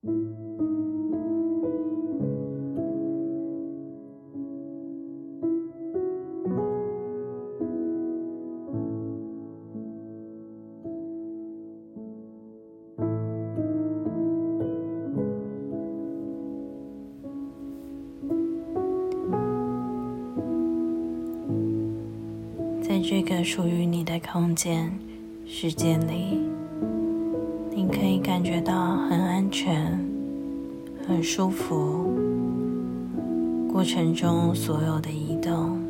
[0.00, 0.10] 在
[23.00, 24.96] 这个属于你的空间、
[25.44, 26.47] 时间里，
[27.90, 29.98] 可以感觉到很安全、
[31.06, 32.14] 很舒服。
[33.72, 35.80] 过程中所有的移动，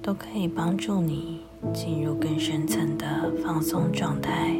[0.00, 1.40] 都可以帮助你
[1.72, 3.06] 进入更深层的
[3.42, 4.56] 放松状态。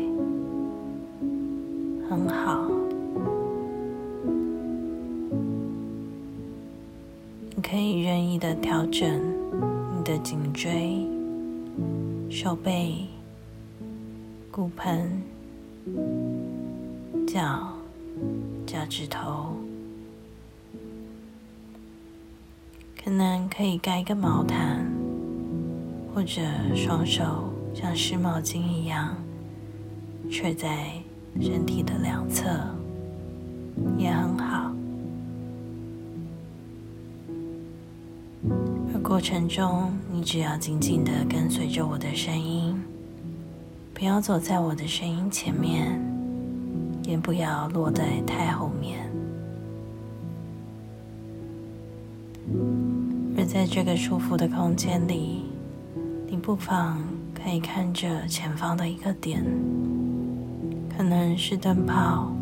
[2.08, 2.70] 很好，
[7.54, 9.20] 你可以任意的调整
[9.96, 11.06] 你的颈椎。
[12.28, 13.06] 手背、
[14.50, 15.22] 骨盆、
[17.32, 17.66] 脚、
[18.66, 19.56] 脚趾头，
[23.02, 24.84] 可能可以盖一个毛毯，
[26.14, 26.42] 或者
[26.76, 29.16] 双手像湿毛巾一样
[30.30, 30.92] 垂在
[31.40, 32.44] 身体的两侧，
[33.96, 34.70] 也很好。
[38.92, 42.78] 而过程中，你只要静静的跟随着我的声音，
[43.94, 45.98] 不要走在我的声音前面，
[47.12, 48.98] 先不要落在太后面。
[53.36, 55.42] 而在这个舒服的空间里，
[56.26, 57.04] 你不妨
[57.34, 59.44] 可以看着前方的一个点，
[60.96, 62.32] 可能是灯泡，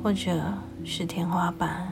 [0.00, 0.40] 或者
[0.84, 1.88] 是天花板。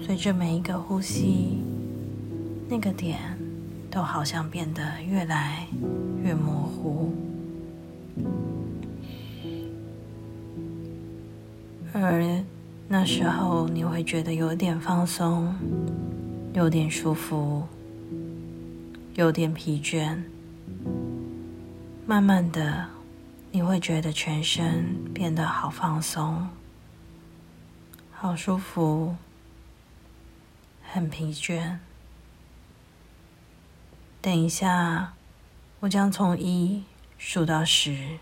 [0.00, 1.58] 随着每一个呼吸，
[2.70, 3.18] 那个点
[3.90, 5.66] 都好像变得越来
[6.24, 7.12] 越模糊，
[12.02, 12.42] 而
[12.88, 15.54] 那时候你会觉得有点放松，
[16.52, 17.66] 有点舒服，
[19.14, 20.20] 有点疲倦。
[22.04, 22.88] 慢慢的，
[23.52, 26.48] 你会觉得全身变得好放松，
[28.10, 29.14] 好舒服。
[30.82, 31.78] 很疲倦。
[34.20, 35.14] 等一下，
[35.80, 36.84] 我将从一
[37.16, 38.18] 数到十。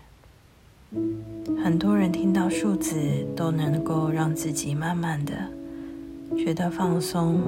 [1.63, 2.95] 很多人听到数字
[3.35, 5.33] 都能够让自己慢慢的
[6.37, 7.41] 觉得放松、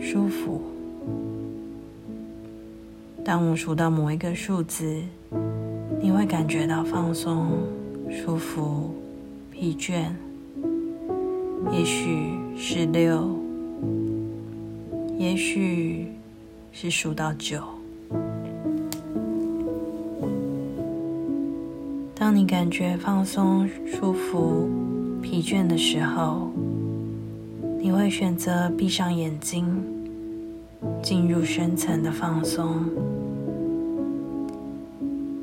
[0.00, 0.60] 舒服。
[3.24, 5.02] 当我数到某一个数字，
[6.00, 7.58] 你会感觉到放松、
[8.10, 8.94] 舒服、
[9.50, 10.04] 疲倦。
[11.72, 13.28] 也许是六。
[15.18, 16.06] 也许
[16.70, 17.75] 是数到九。
[22.26, 24.68] 当你感觉放松、舒服、
[25.22, 26.50] 疲倦的时候，
[27.78, 29.64] 你会选择闭上眼睛，
[31.00, 32.84] 进入深层的放松。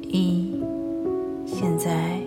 [0.01, 0.61] 一，
[1.45, 2.19] 现在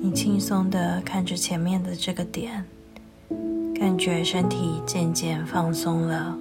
[0.00, 2.64] 你轻松的看着前面的这个点。
[3.74, 6.34] 感觉身体渐渐放松了。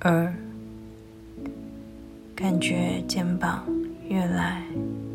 [0.00, 0.30] 二，
[2.36, 3.64] 感觉肩膀
[4.06, 4.62] 越来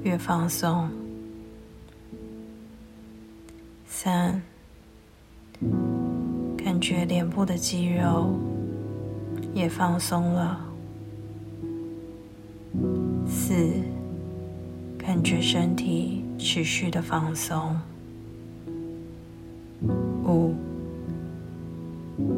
[0.05, 0.87] 越放松。
[3.87, 4.39] 三，
[6.55, 8.37] 感觉脸部的肌肉
[9.55, 10.63] 也放松了。
[13.27, 13.55] 四，
[14.95, 17.75] 感觉身体持续的放松。
[20.23, 20.53] 五，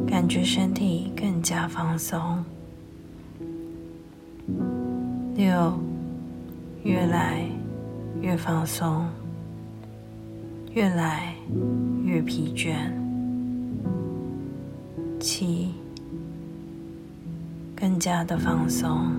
[0.06, 2.42] 感觉身体更加放松。
[5.34, 5.78] 六，
[6.82, 7.44] 越来
[8.20, 9.06] 越放松，
[10.74, 11.34] 越来
[12.04, 12.74] 越疲倦。
[15.20, 15.68] 七，
[17.74, 19.10] 更加的放松，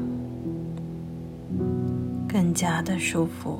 [2.27, 3.59] 更加的舒服。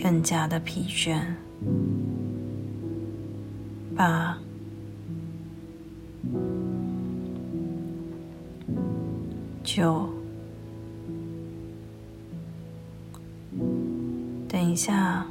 [0.00, 1.20] 更加的疲倦。
[3.96, 4.38] 八、
[9.64, 10.08] 九，
[14.60, 15.24] 等一下，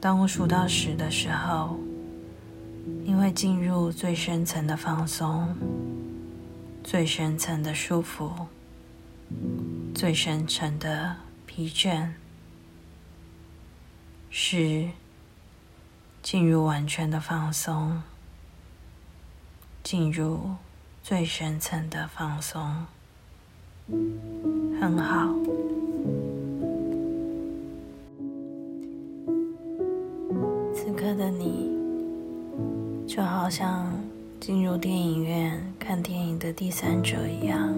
[0.00, 1.78] 当我数到十的时候，
[3.04, 5.54] 你会进入最深层的放松，
[6.82, 8.32] 最深层的舒服，
[9.94, 11.14] 最深层的
[11.46, 12.10] 疲倦。
[14.30, 14.88] 十，
[16.20, 18.02] 进入完全的放松，
[19.84, 20.56] 进入
[21.04, 22.84] 最深层的放松，
[24.80, 25.32] 很好。
[30.84, 31.70] 此刻的你，
[33.06, 33.86] 就好像
[34.40, 37.72] 进入电影院看电影的第三者一样，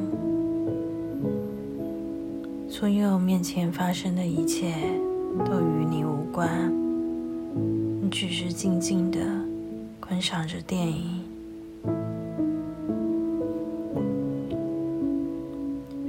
[2.66, 4.72] 所有面前发生的一切
[5.44, 6.72] 都与你无关，
[8.00, 9.18] 你只是静静的
[10.00, 11.20] 观赏着电影。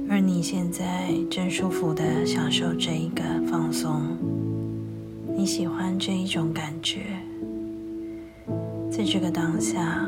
[0.08, 4.00] 而你现在正舒服的享受这一个放松，
[5.46, 7.02] 喜欢这一种感觉。
[8.90, 10.04] 在这个当下，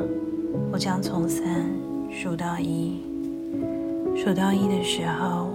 [0.73, 1.71] 我将从三
[2.11, 3.01] 数到一，
[4.17, 5.49] 数到一的时候，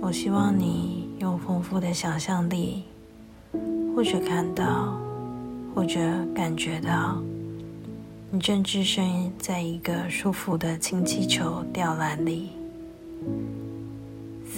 [0.00, 2.82] 我希望你用丰富的想象力，
[3.94, 4.98] 或者看到，
[5.74, 6.00] 或者
[6.34, 7.22] 感觉到，
[8.30, 12.48] 你正置身在一个舒服的氢气球吊篮里。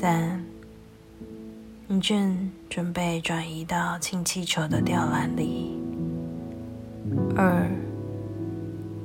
[0.00, 0.42] 三，
[1.90, 5.72] 你正准备转移到氢气球的吊篮里。
[7.34, 7.66] 二，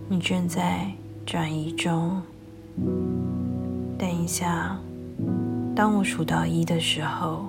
[0.09, 0.91] 你正在
[1.25, 2.21] 转移中。
[3.97, 4.77] 等一下，
[5.74, 7.45] 当我数到一的时候，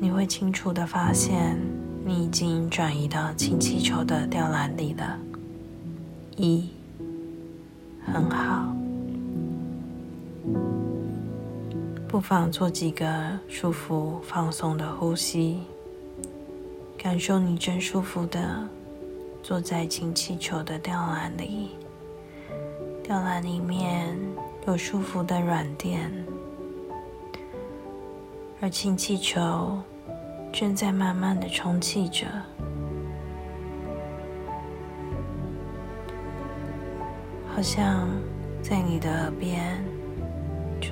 [0.00, 1.56] 你会清楚的发现
[2.04, 5.16] 你已经转移到氢气球的吊篮里了。
[6.36, 6.70] 一，
[8.04, 8.74] 很好。
[12.12, 13.08] 不妨做几个
[13.48, 15.62] 舒服、放松的呼吸，
[16.98, 18.68] 感受你正舒服的
[19.42, 21.70] 坐在氢气球的吊篮里。
[23.02, 24.14] 吊篮里面
[24.66, 26.12] 有舒服的软垫，
[28.60, 29.80] 而氢气球
[30.52, 32.26] 正在慢慢的充气着，
[37.56, 38.06] 好像
[38.62, 39.82] 在你的耳边。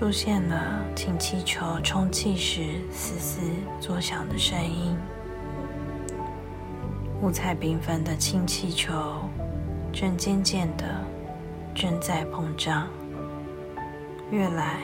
[0.01, 3.43] 出现了氢气球充气时嘶嘶
[3.79, 4.97] 作响的声音，
[7.21, 8.95] 五彩缤纷的氢气球
[9.93, 10.87] 正渐渐的
[11.75, 12.89] 正在膨胀，
[14.31, 14.81] 越来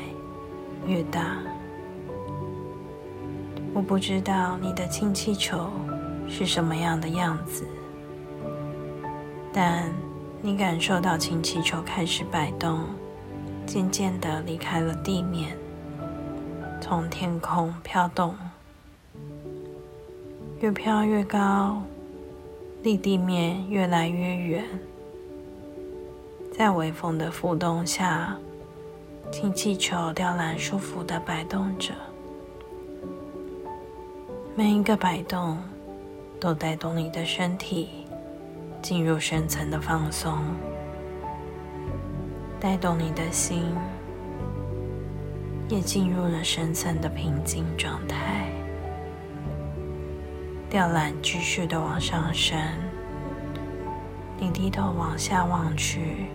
[0.87, 1.39] 越大。
[3.73, 5.71] 我不知道你的氢气球
[6.29, 7.67] 是什么样的样子，
[9.51, 9.91] 但
[10.43, 12.81] 你感受到氢气球开始摆动。
[13.67, 15.57] 渐渐的离开了地面，
[16.81, 18.35] 从天空飘动，
[20.61, 21.83] 越飘越高，
[22.83, 24.65] 离地面越来越远。
[26.57, 28.37] 在微风的浮动下，
[29.33, 31.93] 氢气球吊篮舒服的摆动着，
[34.55, 35.59] 每一个摆动
[36.41, 38.07] 都带动你的身体
[38.81, 40.39] 进入深层的放松。
[42.59, 43.75] 带动你的心，
[45.69, 48.51] 也进入了深层的平静状态。
[50.69, 52.59] 吊篮继续的往上升，
[54.39, 56.27] 你低头往下望去，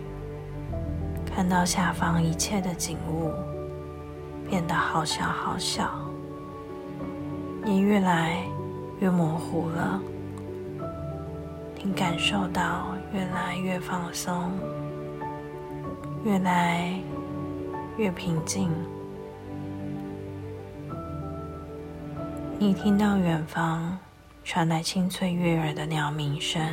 [1.26, 3.30] 看到下方一切的景物
[4.48, 5.90] 变得好小好小，
[7.64, 8.42] 你越来
[9.00, 10.00] 越模糊了，
[11.82, 14.50] 你感受到越来越放松。
[16.24, 16.94] 越来
[17.96, 18.70] 越平静，
[22.60, 23.98] 你听到远方
[24.44, 26.64] 传来清脆悦耳的鸟鸣声，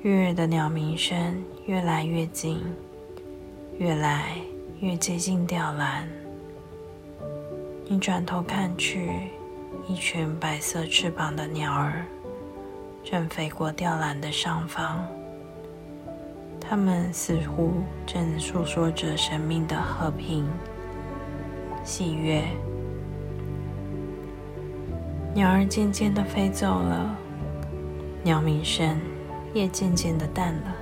[0.00, 2.62] 悦耳的鸟鸣声越来越近，
[3.78, 4.38] 越来
[4.80, 6.08] 越接近吊篮。
[7.86, 9.10] 你转头看去，
[9.86, 12.06] 一群白色翅膀的鸟儿
[13.04, 15.06] 正飞过吊篮的上方。
[16.70, 20.46] 他们似乎正诉说着生命的和平、
[21.82, 22.44] 喜悦。
[25.34, 27.12] 鸟儿渐渐的飞走了，
[28.22, 28.96] 鸟鸣声
[29.52, 30.72] 也渐渐的淡了。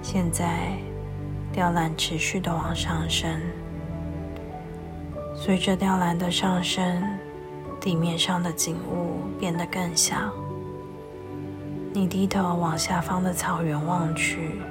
[0.00, 0.78] 现在，
[1.52, 3.38] 吊兰持续的往上升，
[5.36, 7.04] 随着吊兰的上升，
[7.78, 10.32] 地面上的景物变得更小。
[11.94, 14.62] 你低头往下方的草原望去，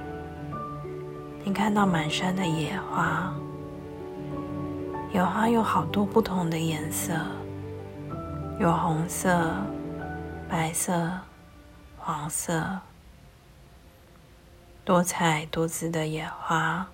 [1.43, 3.31] 你看到满山的野花，
[5.13, 7.13] 野花有好多不同的颜色，
[8.59, 9.55] 有红色、
[10.49, 11.11] 白色、
[11.95, 12.79] 黄色，
[14.83, 16.87] 多彩多姿的野花，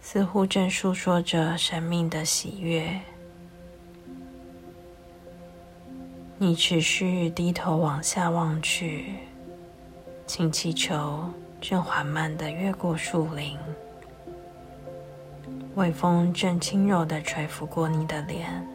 [0.00, 2.98] 似乎正诉说着生命的喜悦。
[6.42, 9.12] 你持续低头往下望去，
[10.26, 11.28] 氢气球
[11.60, 13.58] 正缓慢的越过树林，
[15.74, 18.66] 微风正轻柔的吹拂过你的脸，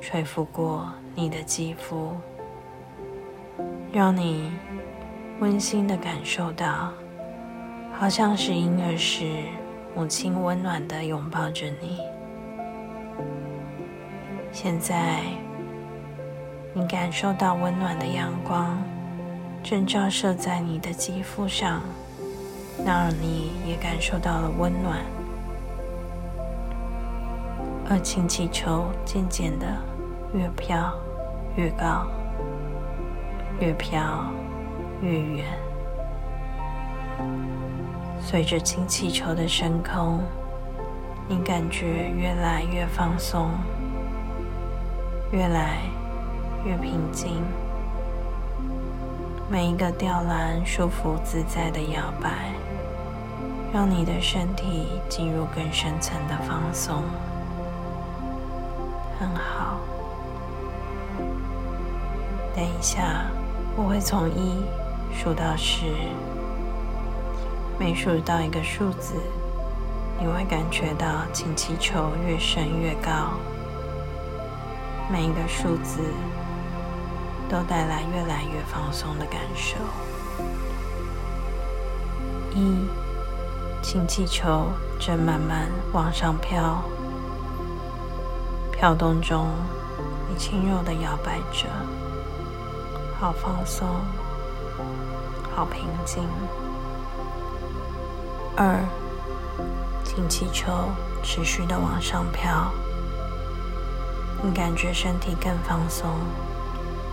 [0.00, 2.16] 吹拂过你的肌肤，
[3.92, 4.50] 让你
[5.40, 6.90] 温馨的感受到，
[7.92, 9.44] 好像是婴儿时
[9.94, 12.00] 母亲温暖的拥抱着你。
[14.50, 15.20] 现在，
[16.74, 18.82] 你感受到温暖的阳光
[19.62, 21.82] 正照射在你的肌肤上，
[22.84, 24.98] 让你也感受到了温暖。
[27.90, 29.66] 而氢气球渐渐的
[30.32, 30.92] 越飘
[31.56, 32.06] 越高。
[33.60, 34.24] 越飘
[35.02, 35.44] 越远，
[38.20, 40.20] 随着氢气球的升空，
[41.28, 43.50] 你感觉越来越放松，
[45.30, 45.82] 越来
[46.64, 47.42] 越平静。
[49.50, 52.52] 每一个吊篮舒服自在的摇摆，
[53.72, 57.02] 让你的身体进入更深层的放松。
[59.18, 59.78] 很好，
[62.54, 63.26] 等一下。
[63.74, 64.62] 我会从一
[65.14, 65.86] 数到十，
[67.78, 69.14] 每数到一个数字，
[70.20, 73.32] 你会感觉到氢气球越升越高。
[75.10, 76.02] 每一个数字
[77.52, 79.76] 都带来越来越放松的感受。
[82.54, 82.88] 一，
[83.82, 84.68] 氢气球
[84.98, 86.82] 正慢慢往上飘，
[88.72, 89.48] 飘动中，
[90.30, 91.68] 你轻柔的摇摆着。
[93.20, 93.86] 好放松，
[95.54, 96.26] 好平静。
[98.56, 98.82] 二，
[100.02, 100.72] 氢气球
[101.22, 102.72] 持续的往上飘，
[104.42, 106.08] 你感觉身体更放松，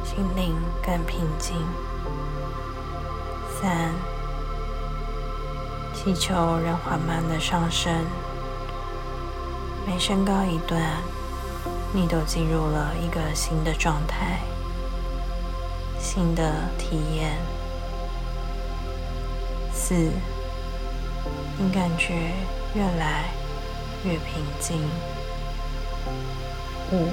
[0.04, 1.56] 心灵更平静。
[3.62, 3.94] 三，
[5.94, 7.94] 气球仍缓慢的上升，
[9.86, 10.82] 每升高一段，
[11.94, 14.40] 你都进入了一个新的状态。
[16.00, 17.38] 新的体验。
[19.74, 19.94] 四，
[21.58, 22.32] 你感觉
[22.74, 23.26] 越来
[24.04, 24.82] 越平静。
[26.92, 27.10] 五，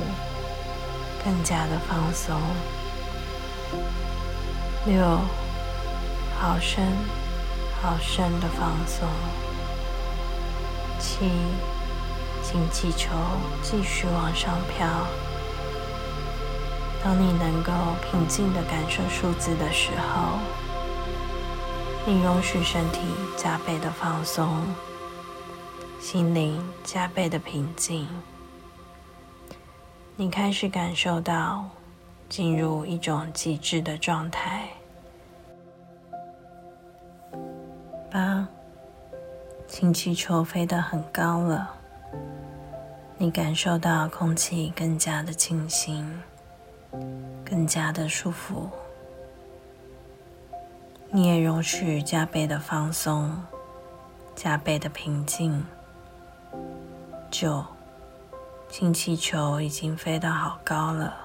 [1.26, 2.40] 更加的放松。
[4.86, 5.02] 六，
[6.38, 6.86] 好深
[7.82, 9.08] 好深的放松。
[11.00, 11.28] 七，
[12.44, 13.08] 氢气球
[13.60, 14.86] 继续往上飘。
[17.02, 17.72] 当你能够
[18.08, 20.38] 平静的感受数字的时候，
[22.06, 23.00] 你容许身体
[23.36, 24.62] 加倍的放松，
[26.00, 28.06] 心灵加倍的平静。
[30.18, 31.68] 你开始感受到
[32.26, 34.66] 进入一种极致的状态。
[38.10, 38.48] 八，
[39.68, 41.70] 氢气球飞得很高了，
[43.18, 46.10] 你感受到空气更加的清新。
[47.44, 48.70] 更加的舒服，
[51.10, 53.30] 你也容许加倍的放松，
[54.34, 55.62] 加倍的平静。
[57.30, 57.62] 九，
[58.68, 61.16] 氢气球已经飞得好高了，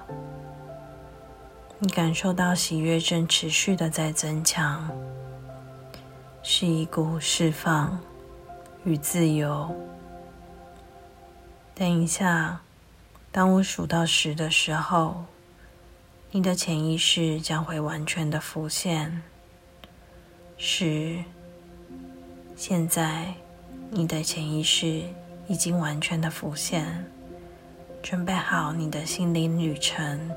[1.78, 4.90] 你感受到喜悦正持续的在增强，
[6.42, 7.98] 是一股释放
[8.84, 9.74] 与自由。
[11.74, 12.60] 等一下，
[13.30, 15.24] 当我数到十的时候。
[16.34, 19.22] 你的潜意识将会完全的浮现。
[20.56, 21.22] 十，
[22.56, 23.34] 现在
[23.90, 25.02] 你的潜意识
[25.46, 27.04] 已经完全的浮现，
[28.02, 30.28] 准备好你的心灵旅程，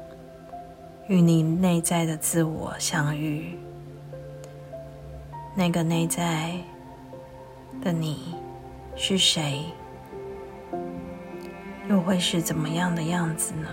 [1.08, 3.58] 与你内在的自我相遇。
[5.56, 6.54] 那个内在
[7.82, 8.36] 的你
[8.96, 9.64] 是谁？
[11.90, 13.68] 又会是怎么样的样子呢？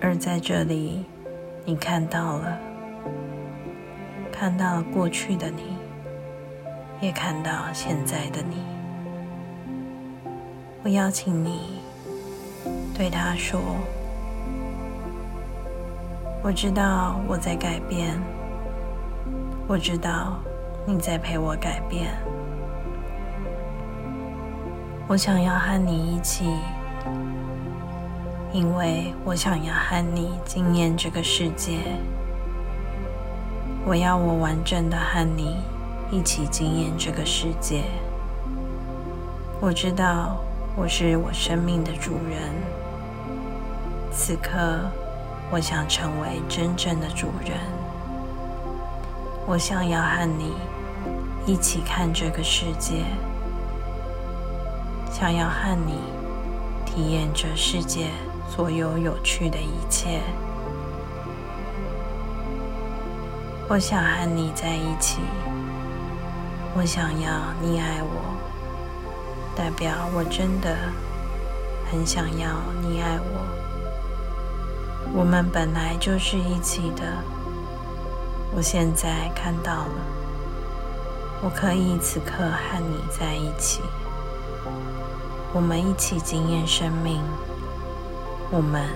[0.00, 1.04] 而在这里，
[1.64, 2.56] 你看到了，
[4.30, 5.76] 看到了过去的你，
[7.00, 8.77] 也看到现在的你。
[10.84, 11.80] 我邀请你
[12.96, 13.60] 对他说
[16.42, 18.20] ：“我知道我在改变，
[19.66, 20.38] 我知道
[20.86, 22.10] 你在陪我改变。
[25.08, 26.44] 我想要和你一起。”
[28.50, 31.80] 因为我想要和你经验这个世界，
[33.84, 35.58] 我要我完整的和你
[36.10, 37.84] 一起经验这个世界。
[39.60, 40.38] 我知道
[40.80, 42.54] 我是我生命的主人。
[44.12, 44.78] 此刻
[45.50, 47.58] 我想成为真正的主人。
[49.44, 50.54] 我想要和你
[51.44, 53.02] 一起看这个世界。
[55.10, 55.98] 想要和你
[56.86, 58.10] 体验这世界
[58.48, 60.20] 所有有趣的一切。
[63.68, 65.18] 我想和你在一起。
[66.76, 68.57] 我想要你爱我。
[69.58, 70.76] 代表我真的
[71.90, 72.48] 很想要
[72.80, 73.44] 你爱我。
[75.12, 77.02] 我们本来就是一起的，
[78.54, 79.94] 我现在看到了，
[81.42, 83.82] 我可以此刻和你在一起，
[85.52, 87.20] 我们一起经验生命，
[88.52, 88.88] 我们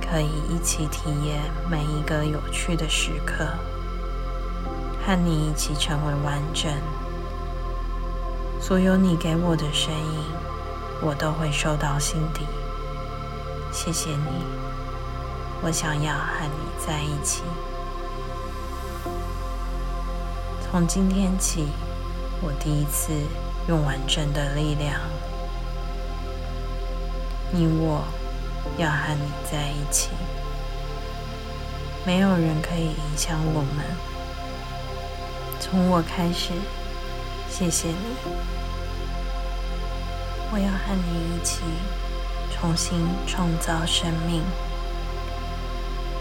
[0.00, 3.44] 可以一起体验每一个有趣的时刻。
[5.04, 6.70] 和你一起成为完整，
[8.68, 10.22] 所有你给我的声音，
[11.00, 12.42] 我都会收到心底。
[13.72, 14.44] 谢谢你，
[15.62, 17.42] 我想要和你在一起。
[20.60, 21.68] 从今天起，
[22.42, 23.10] 我第一次
[23.68, 25.00] 用完整的力量，
[27.50, 28.04] 你我
[28.76, 30.10] 要和你在一起，
[32.04, 33.86] 没有人可以影响我们。
[35.58, 36.52] 从我开始，
[37.48, 38.57] 谢谢你。
[40.50, 41.60] 我要和你一起
[42.50, 44.42] 重新创造生命。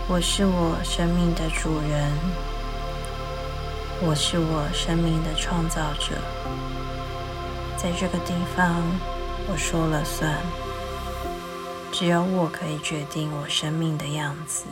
[0.10, 2.12] 我是我生命的主人，
[4.02, 6.18] 我是我生命的创造者。
[7.78, 8.84] 在这个地方，
[9.50, 10.38] 我说了算。
[11.92, 14.66] 只有我可以决定我生命的样子。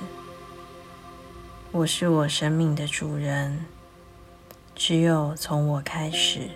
[1.71, 3.65] 我是我生命的主人。
[4.75, 6.49] 只有从我开始，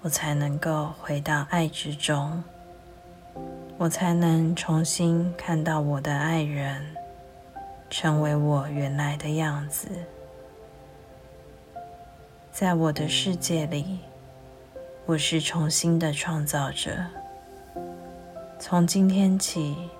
[0.00, 2.42] 我才能够回到爱之中，
[3.76, 6.82] 我才能重新看到我的爱人，
[7.90, 9.88] 成为我原来的样子。
[12.52, 13.98] 在我的世界里，
[15.04, 16.90] 我是重新的创造者。
[18.58, 19.90] 从今天起，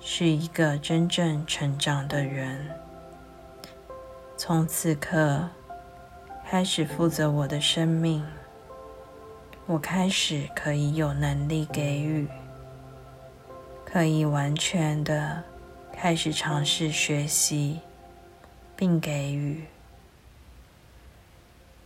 [0.00, 2.58] 是一个真正成长的人。
[4.36, 5.48] 从此刻。
[6.44, 8.22] 开始负责我的生命，
[9.66, 12.26] 我开始可以有能力给予，
[13.84, 15.44] 可以完全的
[15.92, 17.80] 开始尝试学习
[18.76, 19.64] 并给予。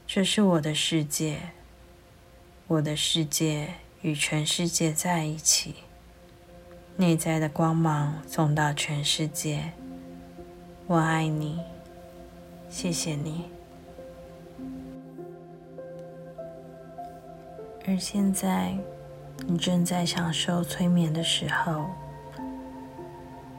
[0.06, 1.38] 这是我的世界，
[2.66, 5.74] 我的世界与全世界在一起，
[6.96, 9.72] 内在的光芒送到全世界。
[10.86, 11.60] 我爱你，
[12.70, 13.55] 谢谢你。
[17.88, 18.76] 而现在，
[19.46, 21.86] 你正在享受催眠的时候，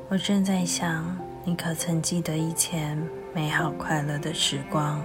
[0.10, 3.02] 我正在想，你可曾记得以前
[3.34, 5.02] 美好快乐的时光？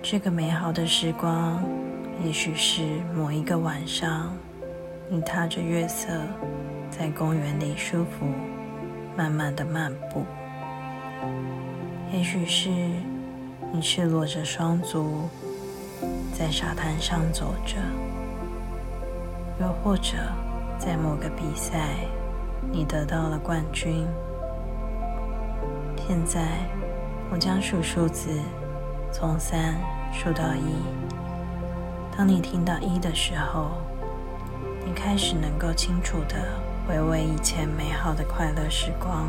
[0.00, 1.60] 这个美好的时光，
[2.24, 2.84] 也许是
[3.16, 4.32] 某一个晚上，
[5.08, 6.06] 你踏着月色，
[6.88, 8.26] 在公园里舒服、
[9.16, 10.22] 慢慢的漫步；
[12.12, 12.70] 也许是
[13.72, 15.28] 你赤裸着双足。
[16.32, 17.76] 在沙滩上走着，
[19.60, 20.16] 又或者
[20.78, 22.06] 在某个比赛，
[22.70, 24.06] 你得到了冠军。
[26.08, 26.40] 现在，
[27.30, 28.30] 我将数数字，
[29.12, 29.76] 从三
[30.12, 30.74] 数到一。
[32.16, 33.70] 当你听到一的时候，
[34.84, 36.36] 你开始能够清楚的
[36.86, 39.28] 回味以前美好的快乐时光。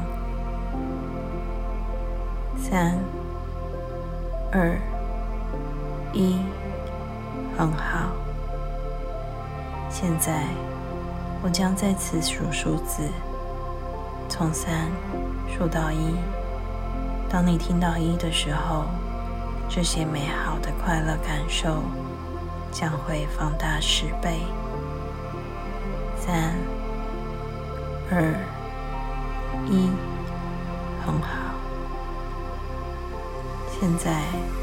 [2.57, 2.97] 三、
[4.51, 4.75] 二、
[6.13, 6.37] 一。
[7.57, 8.11] 很好，
[9.89, 10.45] 现在
[11.43, 13.03] 我将再次数数字，
[14.27, 14.89] 从三
[15.47, 16.15] 数到一。
[17.29, 18.85] 当你听到一的时候，
[19.69, 21.83] 这些美好的快乐感受
[22.71, 24.39] 将会放大十倍。
[26.17, 26.55] 三、
[28.09, 28.33] 二、
[29.69, 29.89] 一，
[31.05, 31.53] 很好。
[33.79, 34.60] 现在。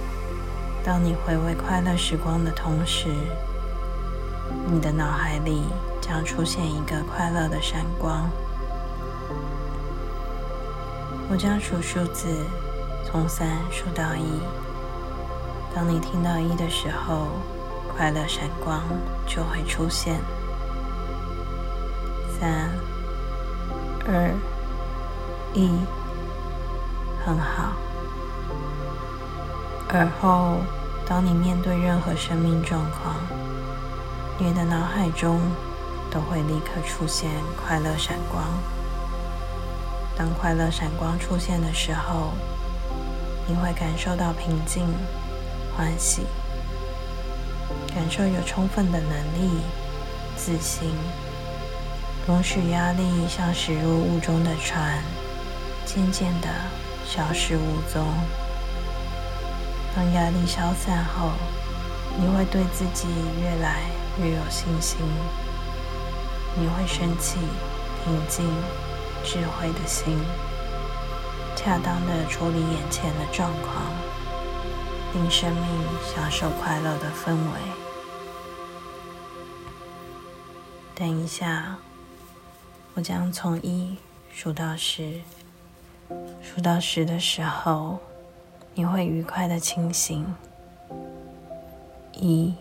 [0.89, 3.11] 当你回味快乐时光的同时，
[4.67, 5.65] 你的脑海里
[6.01, 8.27] 将出现一个快乐的闪光。
[11.29, 12.27] 我将数数字，
[13.05, 14.41] 从三数到一。
[15.75, 17.27] 当你听到一的时候，
[17.95, 18.83] 快乐闪光
[19.27, 20.19] 就会出现。
[22.41, 22.71] 三、
[24.07, 24.35] 二、
[25.53, 25.69] 一，
[27.27, 27.75] 很好。
[29.91, 30.59] 而后，
[31.09, 33.17] 当你面对任何生命状况，
[34.39, 35.41] 你的脑海中
[36.11, 38.45] 都会立刻出现快乐闪光。
[40.15, 42.35] 当快乐闪光出现的时候，
[43.47, 44.87] 你会感受到平静、
[45.75, 46.27] 欢喜，
[47.95, 49.63] 感受有充分的能力、
[50.37, 50.91] 自信，
[52.27, 55.03] 容许压力像驶入雾中的船，
[55.87, 56.49] 渐渐的
[57.07, 58.07] 消失无踪。
[59.99, 61.33] 当压力消散后，
[62.17, 63.09] 你会对自己
[63.43, 63.83] 越来
[64.21, 65.01] 越有信心。
[66.57, 67.41] 你会升起
[68.05, 68.49] 平静、
[69.25, 70.17] 智慧的心，
[71.57, 73.93] 恰当的处理眼前的状况，
[75.15, 75.65] 令生命
[76.15, 77.59] 享受快乐的氛围。
[80.95, 81.77] 等一下，
[82.95, 83.97] 我将从一
[84.33, 85.21] 数到十，
[86.41, 87.99] 数到十的时候。
[88.79, 90.25] 你会愉快的清醒。
[92.13, 92.55] 一，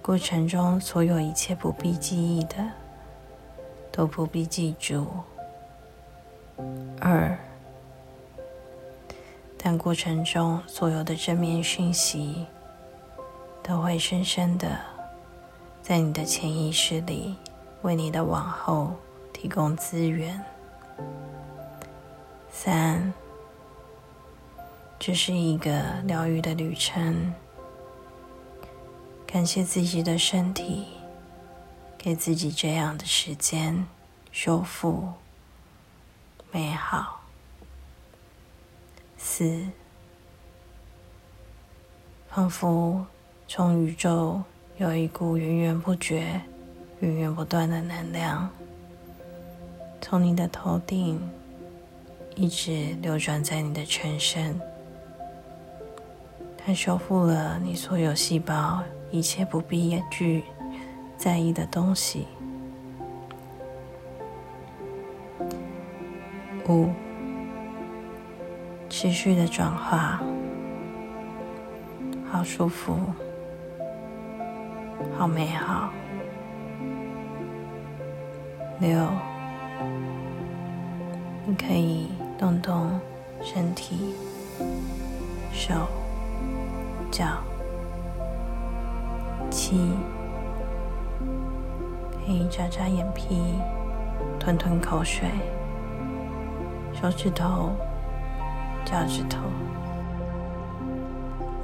[0.00, 2.54] 过程中所有一切不必记忆的，
[3.90, 5.08] 都不必记住。
[7.00, 7.36] 二，
[9.58, 12.46] 但过程中所有的正面讯息，
[13.64, 14.78] 都会深深的
[15.82, 17.34] 在你的潜意识里，
[17.82, 18.92] 为你的往后
[19.32, 20.40] 提供资源。
[22.52, 23.12] 三。
[24.98, 27.32] 这是一个疗愈的旅程。
[29.26, 30.86] 感谢自己的身体，
[31.96, 33.86] 给自己这样的时间
[34.32, 35.12] 修复
[36.50, 37.20] 美好。
[39.16, 39.64] 四，
[42.30, 43.04] 仿佛
[43.46, 44.42] 从宇宙
[44.78, 46.40] 有一股源源不绝、
[47.00, 48.48] 源源不断的能量，
[50.00, 51.20] 从你的头顶
[52.34, 54.58] 一直流转在你的全身。
[56.66, 60.42] 它修复了你所有细胞一切不必去
[61.16, 62.26] 在意的东西。
[66.68, 66.88] 五，
[68.88, 70.20] 持续的转化，
[72.28, 72.98] 好舒服，
[75.16, 75.88] 好美好。
[78.80, 78.98] 六，
[81.46, 82.98] 你可以动动
[83.40, 84.16] 身体，
[85.52, 85.86] 手。
[87.10, 87.24] 脚，
[89.50, 89.92] 七，
[92.24, 93.54] 可以眨眨眼皮，
[94.38, 95.28] 吞吞口水，
[96.92, 97.70] 手指头，
[98.84, 99.38] 脚趾头，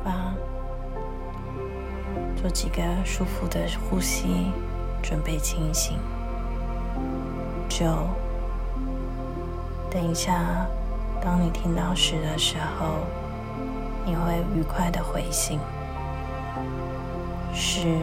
[0.02, 0.32] 八，
[2.36, 4.52] 做几个舒服的呼吸，
[5.02, 5.98] 准备清醒。
[7.68, 7.86] 九，
[9.90, 10.66] 等一下，
[11.20, 13.21] 当你听到十的时候。
[14.04, 15.58] 你会愉快的回信。
[17.54, 17.98] 十。